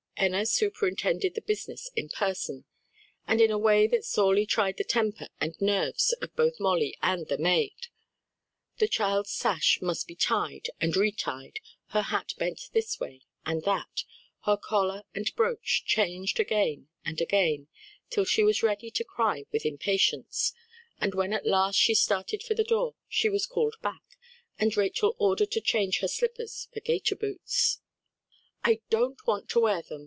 [0.17, 2.63] Enna superintended the business in person,
[3.25, 7.25] and in a way that sorely tried the temper and nerves of both Molly and
[7.27, 7.87] the maid;
[8.77, 14.03] the child's sash must be tied and retied, her hat bent this way and that,
[14.41, 17.67] her collar and brooch changed again and again,
[18.11, 20.53] till she was ready to cry with impatience;
[20.99, 24.03] and when at last she started for the door, she was called back,
[24.59, 27.81] and Rachel ordered to change her slippers for gaiter boots.
[28.63, 29.99] "I don't want to wear them!"